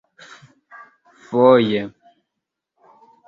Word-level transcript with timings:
Foje. 1.29 1.81